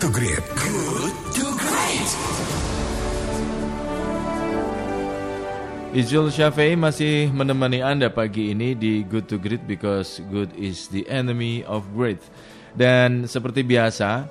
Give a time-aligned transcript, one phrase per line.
[0.00, 0.40] to Great.
[0.56, 2.10] Good to Great.
[5.92, 11.04] Ijul Syafi'i masih menemani Anda pagi ini di Good to Great because good is the
[11.04, 12.16] enemy of great.
[12.72, 14.24] Dan seperti biasa,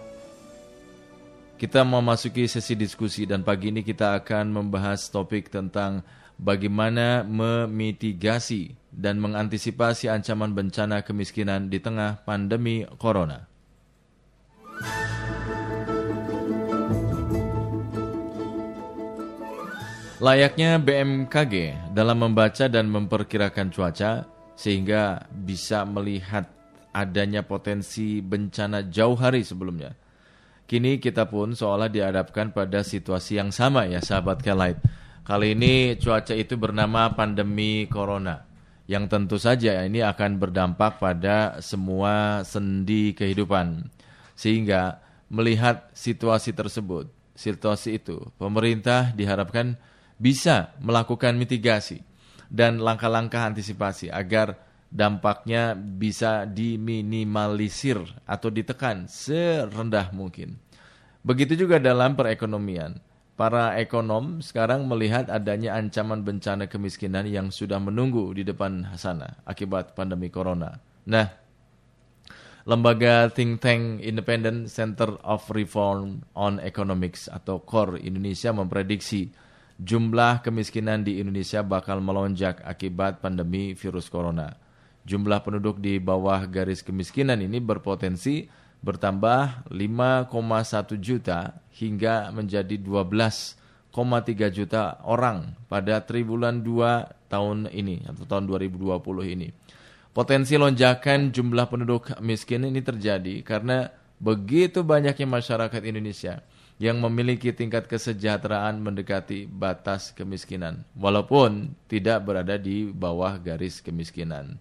[1.61, 6.01] kita memasuki sesi diskusi dan pagi ini kita akan membahas topik tentang
[6.41, 13.58] bagaimana memitigasi dan mengantisipasi ancaman bencana kemiskinan di tengah pandemi corona.
[20.19, 21.55] Layaknya BMKG
[21.95, 26.43] dalam membaca dan memperkirakan cuaca sehingga bisa melihat
[26.91, 29.95] adanya potensi bencana jauh hari sebelumnya.
[30.67, 34.83] Kini kita pun seolah dihadapkan pada situasi yang sama ya sahabat Kelight.
[35.23, 38.43] Kali ini cuaca itu bernama pandemi corona
[38.91, 43.87] yang tentu saja ini akan berdampak pada semua sendi kehidupan.
[44.35, 44.99] Sehingga
[45.31, 47.07] melihat situasi tersebut,
[47.39, 49.79] situasi itu, pemerintah diharapkan
[50.19, 52.03] bisa melakukan mitigasi
[52.51, 54.59] dan langkah-langkah antisipasi agar
[54.91, 60.59] dampaknya bisa diminimalisir atau ditekan serendah mungkin.
[61.23, 62.99] Begitu juga dalam perekonomian.
[63.39, 69.95] Para ekonom sekarang melihat adanya ancaman bencana kemiskinan yang sudah menunggu di depan sana akibat
[69.95, 70.75] pandemi corona.
[71.07, 71.23] Nah,
[72.67, 79.31] lembaga think tank Independent Center of Reform on Economics atau CORE Indonesia memprediksi
[79.79, 84.59] jumlah kemiskinan di Indonesia bakal melonjak akibat pandemi virus corona.
[85.07, 88.51] Jumlah penduduk di bawah garis kemiskinan ini berpotensi
[88.83, 93.55] bertambah 5,1 juta hingga menjadi 12,3
[94.51, 98.99] juta orang pada triwulan 2 tahun ini atau tahun 2020
[99.35, 99.47] ini.
[100.11, 103.87] Potensi lonjakan jumlah penduduk miskin ini terjadi karena
[104.19, 106.43] begitu banyaknya masyarakat Indonesia
[106.79, 114.55] yang memiliki tingkat kesejahteraan mendekati batas kemiskinan, walaupun tidak berada di bawah garis kemiskinan.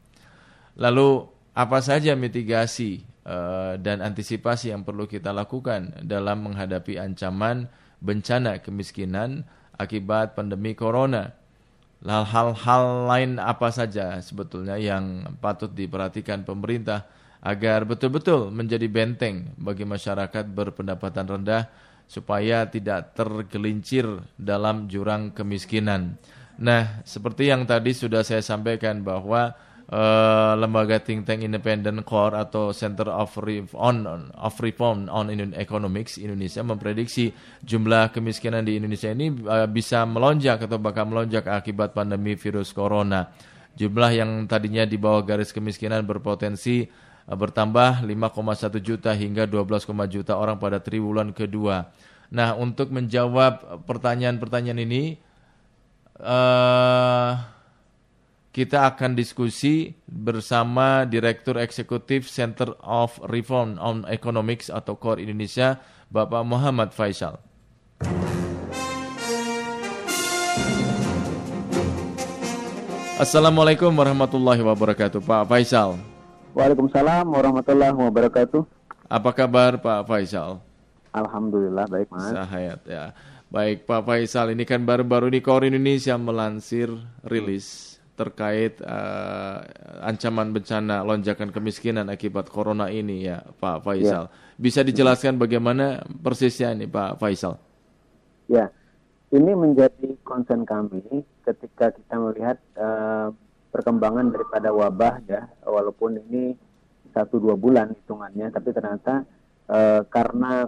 [0.75, 7.71] Lalu, apa saja mitigasi uh, dan antisipasi yang perlu kita lakukan dalam menghadapi ancaman
[8.03, 9.47] bencana kemiskinan
[9.79, 11.39] akibat pandemi corona?
[12.03, 17.11] Hal-hal lain apa saja sebetulnya yang patut diperhatikan pemerintah
[17.43, 21.67] agar betul-betul menjadi benteng bagi masyarakat berpendapatan rendah
[22.09, 24.09] supaya tidak tergelincir
[24.41, 26.17] dalam jurang kemiskinan.
[26.59, 29.55] Nah, seperti yang tadi sudah saya sampaikan bahwa
[29.93, 33.97] uh, lembaga think tank independent core atau Center of Reform on,
[34.35, 37.31] of Reform on Economics Indonesia memprediksi
[37.63, 43.31] jumlah kemiskinan di Indonesia ini uh, bisa melonjak atau bakal melonjak akibat pandemi virus corona.
[43.79, 46.83] Jumlah yang tadinya di bawah garis kemiskinan berpotensi
[47.29, 51.93] bertambah 5,1 juta hingga 12, juta orang pada triwulan kedua.
[52.33, 55.17] Nah, untuk menjawab pertanyaan-pertanyaan ini,
[56.21, 57.37] uh,
[58.53, 65.77] kita akan diskusi bersama Direktur Eksekutif Center of Reform on Economics atau CORE Indonesia,
[66.09, 67.37] Bapak Muhammad Faisal.
[73.19, 76.18] Assalamualaikum warahmatullahi wabarakatuh, Pak Faisal.
[76.59, 78.67] Waalaikumsalam warahmatullahi wabarakatuh.
[79.07, 80.59] Apa kabar Pak Faisal?
[81.15, 82.35] Alhamdulillah baik Mas.
[82.35, 83.15] Sahayat ya.
[83.47, 86.91] Baik Pak Faisal, ini kan baru-baru ini Kor Indonesia melansir
[87.23, 89.63] rilis terkait uh,
[90.03, 94.27] ancaman bencana lonjakan kemiskinan akibat corona ini ya Pak Faisal.
[94.27, 94.59] Ya.
[94.59, 97.55] Bisa dijelaskan bagaimana persisnya ini Pak Faisal?
[98.51, 98.67] Ya,
[99.31, 103.31] ini menjadi concern kami ketika kita melihat uh,
[103.79, 106.59] perkembangan daripada wabah ya walaupun ini
[107.15, 109.23] satu dua bulan hitungannya tapi ternyata
[109.71, 110.67] e, karena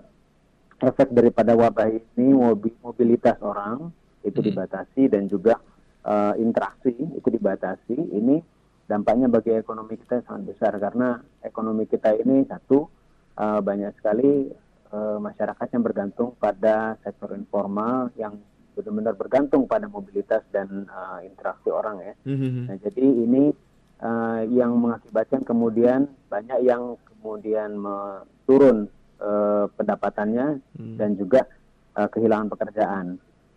[0.79, 2.31] efek daripada wabah ini
[2.79, 3.91] mobilitas orang
[4.23, 4.47] itu hmm.
[4.47, 5.59] dibatasi dan juga
[6.07, 8.39] e, interaksi itu dibatasi ini
[8.87, 12.87] dampaknya bagi ekonomi kita sangat besar karena ekonomi kita ini satu
[13.35, 14.55] e, banyak sekali
[14.87, 18.39] e, masyarakat yang bergantung pada sektor informal yang
[18.75, 22.15] benar-benar bergantung pada mobilitas dan uh, interaksi orang ya.
[22.27, 22.65] Mm-hmm.
[22.71, 23.43] Nah, jadi ini
[24.03, 27.77] uh, yang mengakibatkan kemudian banyak yang kemudian
[28.49, 28.89] turun
[29.21, 30.97] uh, pendapatannya mm.
[30.97, 31.45] dan juga
[31.99, 33.07] uh, kehilangan pekerjaan.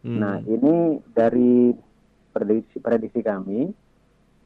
[0.04, 0.18] Mm.
[0.20, 1.72] Nah, ini dari
[2.34, 3.70] prediksi prediksi kami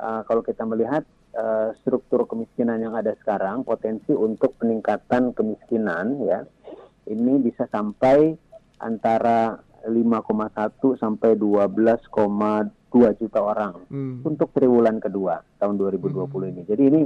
[0.03, 6.43] uh, kalau kita melihat uh, struktur kemiskinan yang ada sekarang potensi untuk peningkatan kemiskinan ya
[7.07, 8.35] ini bisa sampai
[8.77, 14.27] antara 5,1 sampai 12,2 juta orang hmm.
[14.27, 16.49] untuk triwulan kedua tahun 2020 hmm.
[16.51, 16.61] ini.
[16.67, 17.01] Jadi ini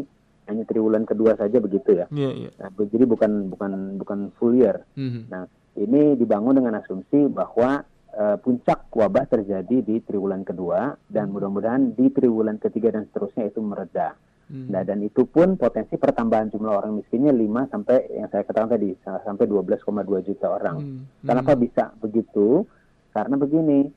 [0.52, 2.06] hanya triwulan kedua saja begitu ya.
[2.12, 2.52] Iya, iya.
[2.60, 4.84] Nah, jadi bukan bukan bukan full year.
[5.00, 5.32] Mhm.
[5.32, 5.48] Nah,
[5.80, 12.12] ini dibangun dengan asumsi bahwa eh, puncak wabah terjadi di triwulan kedua dan mudah-mudahan di
[12.12, 14.18] triwulan ketiga dan seterusnya itu mereda.
[14.52, 14.68] Mhm.
[14.68, 18.92] Nah, dan itu pun potensi pertambahan jumlah orang miskinnya 5 sampai yang saya katakan tadi
[19.00, 20.76] sa- sampai 12,2 juta orang.
[20.78, 21.00] Hmm.
[21.24, 22.68] Kenapa bisa begitu?
[23.16, 23.88] Karena begini,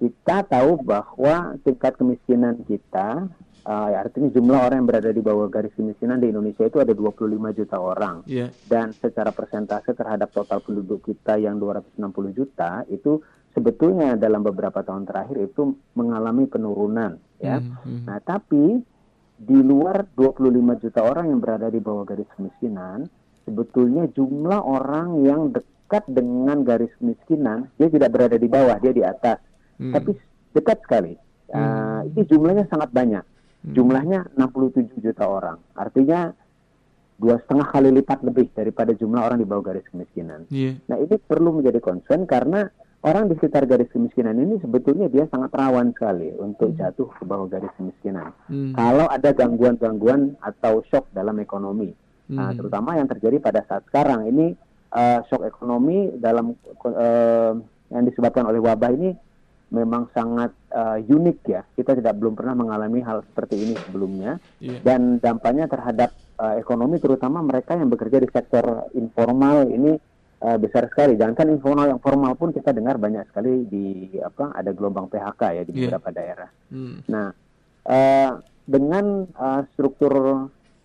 [0.00, 3.28] kita tahu bahwa tingkat kemiskinan kita,
[3.64, 7.52] eh, artinya jumlah orang yang berada di bawah garis kemiskinan di Indonesia itu ada 25
[7.52, 8.24] juta orang.
[8.24, 8.48] Iya.
[8.64, 13.20] Dan secara persentase terhadap total penduduk kita yang 260 juta itu
[13.56, 17.60] sebetulnya dalam beberapa tahun terakhir itu mengalami penurunan ya.
[17.60, 18.04] Mhm.
[18.04, 18.84] Nah, tapi
[19.36, 23.04] di luar 25 juta orang yang berada di bawah garis kemiskinan,
[23.44, 29.04] sebetulnya jumlah orang yang dekat dengan garis kemiskinan, dia tidak berada di bawah, dia di
[29.04, 29.38] atas,
[29.76, 29.92] Hmm.
[29.92, 30.16] tapi
[30.56, 31.14] dekat sekali.
[31.46, 33.22] Uh, ini jumlahnya sangat banyak.
[33.66, 35.62] Jumlahnya 67 juta orang.
[35.78, 36.34] Artinya
[37.16, 40.44] dua setengah kali lipat lebih daripada jumlah orang di bawah garis kemiskinan.
[40.52, 40.80] Iya.
[40.90, 42.68] Nah ini perlu menjadi concern karena
[43.02, 47.46] orang di sekitar garis kemiskinan ini sebetulnya dia sangat rawan sekali untuk jatuh ke bawah
[47.46, 48.32] garis kemiskinan.
[48.46, 48.72] Hmm.
[48.72, 51.92] Kalau ada gangguan-gangguan atau shock dalam ekonomi,
[52.26, 52.58] Nah, Hmm.
[52.58, 54.58] terutama yang terjadi pada saat sekarang ini
[54.90, 57.52] eh, shock ekonomi dalam eh,
[57.86, 59.14] yang disebabkan oleh wabah ini
[59.70, 61.62] memang sangat eh, unik ya.
[61.70, 64.82] Kita tidak belum pernah mengalami hal seperti ini sebelumnya Iya.
[64.82, 66.10] dan dampaknya terhadap
[66.42, 69.94] eh, ekonomi terutama mereka yang bekerja di sektor informal ini
[70.38, 71.14] eh, besar sekali.
[71.14, 73.86] Jangankan informal yang formal pun kita dengar banyak sekali di
[74.20, 75.80] apa ada gelombang PHK ya di Iya.
[75.88, 76.50] beberapa daerah.
[76.68, 77.00] Hmm.
[77.08, 77.28] Nah,
[77.84, 78.30] eh,
[78.64, 80.14] dengan eh, struktur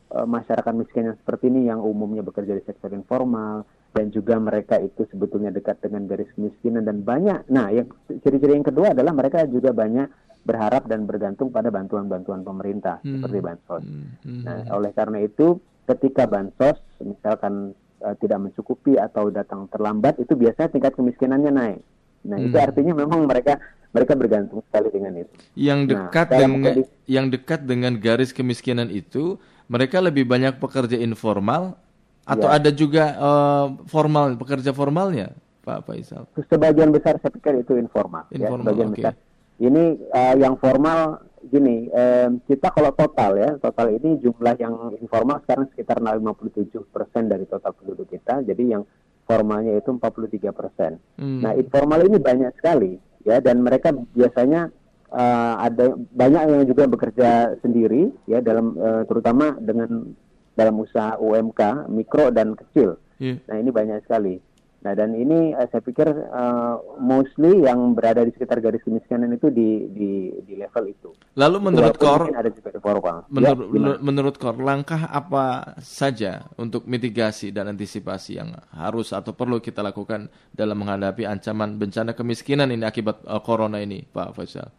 [0.08, 4.76] eh, masyarakat miskin yang seperti ini yang umumnya bekerja di sektor informal dan juga mereka
[4.78, 7.44] itu sebetulnya dekat dengan garis kemiskinan dan banyak.
[7.48, 10.08] Nah, yang ciri-ciri yang kedua adalah mereka juga banyak
[10.42, 13.20] berharap dan bergantung pada bantuan-bantuan pemerintah Hmm.
[13.20, 13.84] seperti bansos.
[13.84, 14.08] Hmm.
[14.24, 14.42] Hmm.
[14.42, 20.70] Nah, oleh karena itu ketika bansos misalkan eh, tidak mencukupi atau datang terlambat itu biasanya
[20.70, 21.82] tingkat kemiskinannya naik.
[22.22, 22.66] Nah, itu Hmm.
[22.66, 23.58] artinya memang mereka
[23.92, 25.32] mereka bergantung sekali dengan itu.
[25.54, 29.36] yang Nah, dekat dalam dengan kondisi- yang dekat dengan garis kemiskinan itu
[29.68, 31.76] mereka lebih banyak pekerja informal
[32.24, 32.56] atau Ya.
[32.56, 38.64] ada juga eh, formal pekerja formalnya Pak Faisal sebagian besar saya pikir itu informal, Informal,
[38.64, 38.96] ya sebagian oke.
[38.96, 39.14] besar
[39.60, 41.00] ini eh, yang formal
[41.44, 46.78] gini em, kita kalau total ya total ini jumlah yang informal sekarang sekitar 57%
[47.26, 48.84] dari total penduduk kita jadi yang
[49.26, 51.42] formalnya itu 43% Hmm.
[51.42, 54.70] nah informal ini banyak sekali ya dan mereka biasanya
[55.10, 57.30] eh, ada banyak yang juga bekerja
[57.60, 60.14] sendiri ya dalam eh, terutama dengan
[60.52, 63.38] dalam usaha UMK mikro dan kecil Iya.
[63.46, 64.42] Nah ini banyak sekali.
[64.82, 69.54] Nah dan ini eh, saya pikir eh, mostly yang berada di sekitar garis kemiskinan itu
[69.54, 70.12] di di,
[70.42, 71.10] di level itu.
[71.38, 73.30] lalu menurut Kor ada juga di formal.
[73.30, 79.62] Ya, menurut menur- Kor langkah apa saja untuk mitigasi dan antisipasi yang harus atau perlu
[79.62, 84.70] kita lakukan dalam menghadapi ancaman bencana kemiskinan ini akibat eh, corona ini Pak Faisal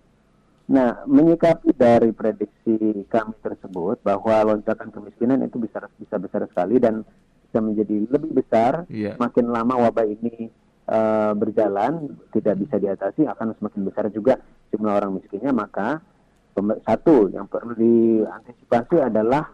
[0.73, 7.03] Nah, menyikapi dari prediksi kami tersebut bahwa lonjakan kemiskinan itu bisa bisa besar sekali dan
[7.53, 9.21] bisa menjadi lebih besar Iya.
[9.21, 10.49] semakin lama wabah ini
[10.83, 14.41] eh, berjalan tidak bisa diatasi akan semakin besar juga
[14.73, 15.53] jumlah orang miskinnya.
[15.53, 16.01] Maka
[16.83, 19.53] satu yang perlu diantisipasi adalah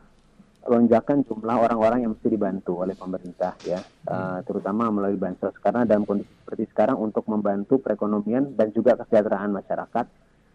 [0.68, 3.82] lonjakan jumlah orang-orang yang mesti dibantu oleh pemerintah ya.
[3.82, 5.58] Eh, terutama melalui bansos.
[5.58, 10.06] Karena dalam kondisi seperti sekarang untuk membantu perekonomian dan juga kesejahteraan masyarakat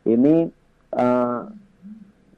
[0.08, 0.48] ini
[0.96, 1.42] eh,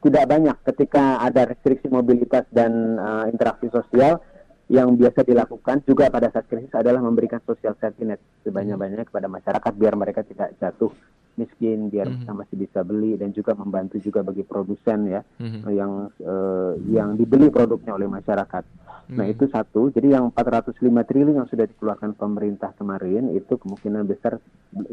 [0.01, 4.17] tidak banyak ketika ada restriksi mobilitas dan eh, interaksi sosial
[4.65, 9.74] yang biasa dilakukan juga pada saat krisis adalah memberikan social safety net sebanyak-banyaknya kepada masyarakat
[9.77, 10.89] biar mereka tidak jatuh
[11.36, 12.15] miskin, biar Mhm.
[12.25, 15.60] mereka masih bisa beli dan juga membantu juga bagi produsen ya Mhm.
[15.69, 18.63] yang eh, yang dibeli produknya oleh masyarakat.
[19.05, 19.34] Nah Mhm.
[19.38, 19.93] itu satu.
[19.93, 24.41] Jadi yang 405 triliun yang sudah dikeluarkan pemerintah kemarin itu kemungkinan besar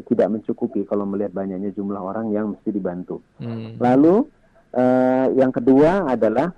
[0.05, 3.25] tidak mencukupi kalau melihat banyaknya jumlah orang yang mesti dibantu.
[3.41, 3.79] Hmm.
[3.81, 4.29] Lalu
[4.73, 6.49] eh, yang kedua adalah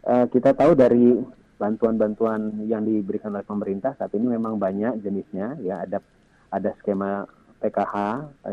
[0.00, 1.12] eh, kita tahu dari
[1.60, 6.00] bantuan-bantuan yang diberikan oleh pemerintah saat ini memang banyak jenisnya ya ada
[6.48, 7.28] ada skema
[7.60, 7.94] PKH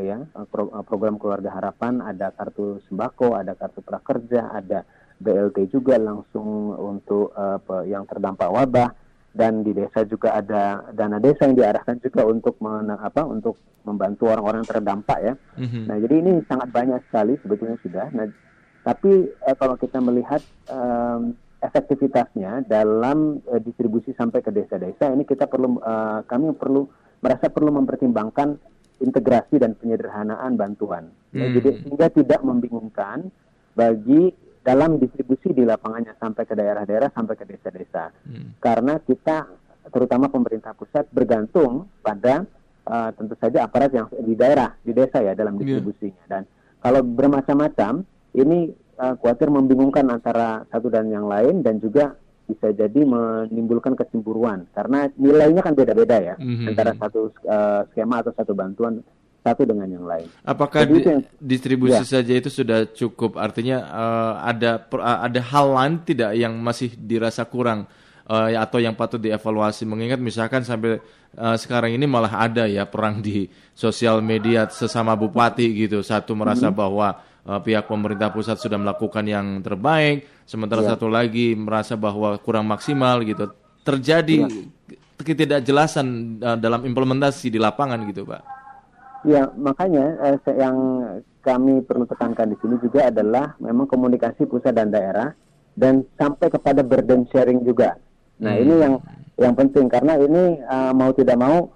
[0.03, 4.83] ya pro- eh, program keluarga harapan ada kartu sembako ada kartu prakerja ada
[5.17, 7.31] BLT juga langsung untuk
[7.63, 8.91] pe- yang terdampak wabah
[9.31, 14.27] dan di desa juga ada dana desa yang diarahkan juga untuk mena- apa untuk membantu
[14.27, 15.83] orang-orang terdampak ya Mhm.
[15.87, 18.11] Nah, jadi ini sangat banyak sekali sebetulnya sudah.
[18.13, 18.27] Nah,
[18.83, 21.33] tapi eh, kalau kita melihat em,
[21.67, 26.87] efektivitasnya dalam eh, distribusi sampai ke desa-desa, ini kita perlu, eh, kami perlu
[27.19, 28.55] merasa perlu mempertimbangkan
[28.97, 31.11] integrasi dan penyederhanaan bantuan.
[31.29, 31.53] Ya, Hmm.
[31.59, 33.29] jadi sehingga tidak membingungkan
[33.75, 34.33] bagi
[34.65, 38.09] dalam distribusi di lapangannya sampai ke daerah-daerah sampai ke desa-desa.
[38.25, 38.57] Hmm.
[38.57, 39.47] Karena kita
[39.87, 42.43] terutama pemerintah pusat bergantung pada
[42.83, 45.79] uh, tentu saja aparat yang di daerah, di desa ya dalam Iya.
[45.79, 46.23] distribusinya.
[46.27, 46.43] Dan
[46.83, 48.03] kalau bermacam-macam,
[48.35, 54.71] ini uh, khawatir membingungkan antara satu dan yang lain dan juga bisa jadi menimbulkan kecemburuan
[54.71, 56.67] karena nilainya kan beda-beda ya Mhm.
[56.69, 59.03] antara satu uh, skema atau satu bantuan
[59.37, 60.27] satu dengan yang lain.
[60.43, 62.19] Apakah di- yang- distribusi Ya.
[62.19, 63.39] saja itu sudah cukup?
[63.39, 67.87] Artinya eh, ada per- eh, ada hal lain tidak yang masih dirasa kurang
[68.27, 69.87] eh, atau yang patut dievaluasi?
[69.87, 70.99] Mengingat misalkan sampai
[71.31, 76.03] eh, sekarang ini malah ada ya perang di sosial media sesama bupati gitu.
[76.03, 77.15] Satu merasa bahwa
[77.47, 80.93] eh, pihak pemerintah pusat sudah melakukan yang terbaik, sementara Ya.
[80.93, 83.47] satu lagi merasa bahwa kurang maksimal gitu.
[83.81, 84.43] Terjadi
[85.17, 86.07] ketidakjelasan
[86.39, 88.41] eh, dalam implementasi di lapangan gitu, Pak.
[89.25, 90.77] Ya, makanya eh, yang
[91.41, 95.31] kami perlu tekankan di sini juga adalah memang komunikasi pusat dan daerah
[95.73, 97.95] dan sampai kepada burden sharing juga.
[98.37, 98.63] Nah, Hmm.
[98.67, 98.93] ini yang
[99.37, 101.71] yang penting karena ini eh, mau tidak mau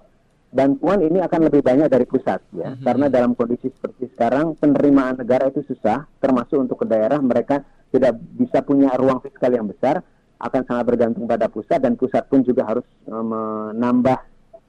[0.52, 2.76] bantuan ini akan lebih banyak dari pusat ya.
[2.84, 8.20] Karena dalam kondisi seperti sekarang penerimaan negara itu susah, termasuk untuk ke daerah mereka tidak
[8.36, 10.04] bisa punya ruang fiskal yang besar,
[10.42, 14.18] akan sangat bergantung pada pusat dan pusat pun juga harus eh, menambah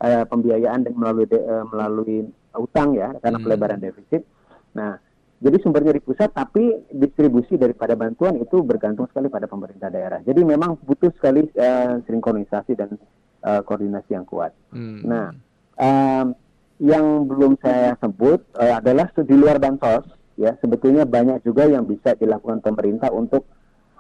[0.04, 2.18] eh, pembiayaan dan melalui de- eh, melalui
[2.56, 3.46] utang ya karena Hmm.
[3.46, 4.24] pelebaran defisit.
[4.78, 4.96] Nah,
[5.44, 10.24] jadi sumbernya di pusat tapi distribusi daripada bantuan itu bergantung sekali pada pemerintah daerah.
[10.24, 12.96] Jadi memang butuh sekali eh, sinkronisasi dan
[13.44, 14.56] eh, koordinasi yang kuat.
[14.72, 15.04] Hmm.
[15.04, 15.34] Nah,
[16.84, 20.04] yang belum saya sebut eh, adalah di luar bansos
[20.36, 23.46] ya sebetulnya banyak juga yang bisa dilakukan pemerintah untuk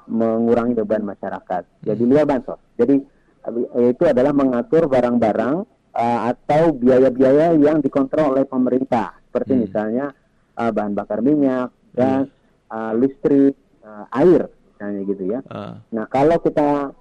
[0.09, 1.87] mengurangi beban masyarakat.
[1.87, 2.59] Ya di luar bansos.
[2.75, 2.99] Jadi
[3.47, 5.55] eh, itu adalah mengatur barang-barang
[5.95, 9.61] eh, atau biaya-biaya yang dikontrol oleh pemerintah seperti Hmm.
[9.69, 10.05] misalnya
[10.59, 12.27] eh, bahan bakar minyak, gas,
[12.73, 15.39] eh, listrik, eh, air misalnya gitu ya.
[15.47, 15.79] Ah.
[15.93, 16.91] Nah, kalau kita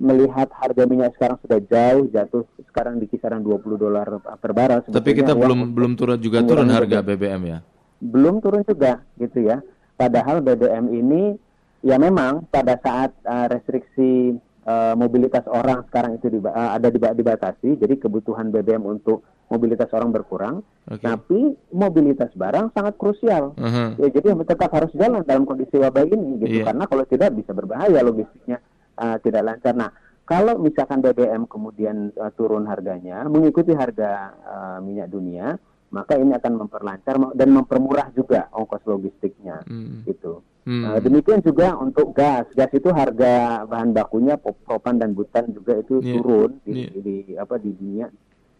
[0.00, 2.42] melihat harga minyak sekarang sudah jauh jatuh
[2.72, 4.08] sekarang di kisaran 20 dolar
[4.40, 4.80] per barrel.
[4.88, 7.04] Tapi kita uang belum belum turun juga turun harga.
[7.04, 7.58] BBM ya.
[8.00, 9.60] belum turun juga gitu ya.
[10.00, 11.36] Padahal BBM ini
[11.84, 17.12] ya memang pada saat uh, restriksi uh, mobilitas orang sekarang itu diba- uh, ada diba-
[17.12, 19.20] dibatasi, jadi kebutuhan BBM untuk
[19.52, 21.02] mobilitas orang berkurang, Oke.
[21.02, 23.52] tapi mobilitas barang sangat krusial.
[23.58, 23.98] Mhm.
[23.98, 26.72] Ya, jadi tetap harus jalan dalam kondisi wabah ini gitu Iya.
[26.72, 28.62] karena kalau tidak bisa berbahaya logistiknya
[29.00, 29.72] uh, tidak lancar.
[29.72, 29.90] Nah,
[30.22, 35.56] kalau misalkan BBM kemudian uh, turun harganya mengikuti harga uh, minyak dunia,
[35.90, 40.06] maka ini akan memperlancar dan mempermurah juga ongkos logistiknya Hmm.
[40.06, 40.44] gitu.
[40.62, 40.84] Hmm.
[40.86, 42.46] Uh, demikian juga untuk gas.
[42.52, 46.12] Gas itu harga bahan bakunya propan dan butan juga itu Iya.
[46.14, 46.88] turun di, Iya.
[47.00, 48.06] di apa di dunia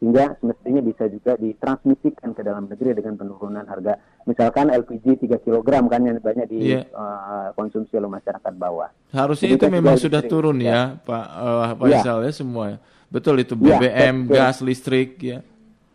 [0.00, 5.61] sehingga semestinya bisa juga ditransmisikan ke dalam negeri dengan penurunan harga misalkan LPG 3 kg
[5.85, 6.88] kan yang banyak Iya.
[6.88, 8.88] dikonsumsi oleh masyarakat bawah.
[9.11, 10.73] Harusnya Jadi itu memang sudah listrik, turun ya.
[10.73, 11.99] ya, Pak eh, Pak Iya.
[12.00, 12.64] Isal ya semua.
[12.66, 12.78] ya.
[13.07, 14.35] Betul itu Iya, BBM, betul.
[14.35, 15.38] gas, listrik ya.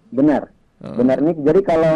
[0.07, 0.53] Benar.
[0.77, 0.95] Hmm.
[0.95, 1.35] Benar nih.
[1.41, 1.93] Jadi kalau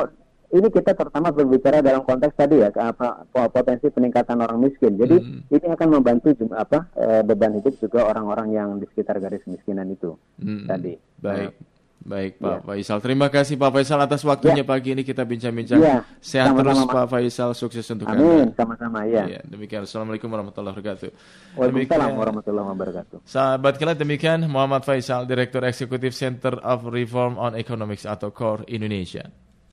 [0.49, 4.97] ini kita terutama berbicara dalam konteks tadi ya apa po- potensi peningkatan orang miskin.
[4.97, 5.45] Jadi Hmm.
[5.47, 10.17] ini akan membantu apa eh, beban hidup juga orang-orang yang di sekitar garis kemiskinan itu
[10.41, 10.65] Hmm.
[10.65, 10.97] tadi.
[11.21, 11.53] Baik.
[11.53, 12.65] Nah, Baik Pak Iya.
[12.65, 12.97] Faisal.
[13.03, 14.67] Terima kasih Pak Faisal atas waktunya Ya.
[14.67, 15.77] pagi ini kita bincang-bincang.
[15.83, 15.97] Iya.
[16.23, 16.93] Sehat Sama-sama, terus Mas.
[16.95, 18.55] Pak Faisal, sukses untuk Amin, Anda.
[18.55, 19.23] sama-sama ya.
[19.27, 19.83] Iya, demikian.
[19.83, 21.09] Assalamualaikum warahmatullahi wabarakatuh.
[21.59, 23.17] Waalaikumsalam warahmatullahi wabarakatuh.
[23.27, 29.27] Sahabat kalian demikian Muhammad Faisal, Direktur Eksekutif Center of Reform on Economics atau CORE Indonesia.